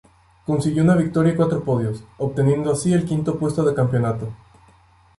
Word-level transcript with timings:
Consiguió 0.47 0.81
una 0.81 0.95
victoria 0.95 1.31
y 1.33 1.35
cuatro 1.35 1.63
podios, 1.63 2.03
obteniendo 2.17 2.71
así 2.71 2.91
el 2.91 3.05
quinto 3.05 3.37
puesto 3.37 3.63
de 3.63 3.75
campeonato. 3.75 4.33